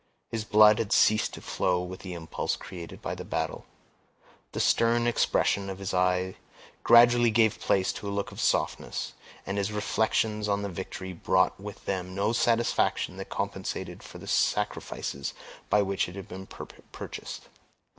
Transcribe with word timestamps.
His 0.31 0.43
blood 0.45 0.79
had 0.79 0.91
ceased 0.91 1.35
to 1.35 1.41
flow 1.41 1.83
with 1.83 1.99
the 1.99 2.15
impulse 2.15 2.55
created 2.55 3.03
by 3.03 3.13
the 3.13 3.23
battle. 3.23 3.65
The 4.51 4.59
stern 4.59 5.05
expression 5.05 5.69
of 5.69 5.77
his 5.77 5.93
eye 5.93 6.37
gradually 6.83 7.29
gave 7.29 7.59
place 7.59 7.93
to 7.93 8.09
a 8.09 8.09
look 8.09 8.31
of 8.31 8.41
softness; 8.41 9.13
and 9.45 9.59
his 9.59 9.71
reflections 9.71 10.49
on 10.49 10.63
the 10.63 10.69
victory 10.69 11.13
brought 11.13 11.59
with 11.59 11.85
them 11.85 12.15
no 12.15 12.33
satisfaction 12.33 13.17
that 13.17 13.29
compensated 13.29 14.01
for 14.01 14.17
the 14.17 14.25
sacrifices 14.25 15.35
by 15.69 15.83
which 15.83 16.09
it 16.09 16.15
had 16.15 16.27
been 16.27 16.47
purchased. 16.47 17.43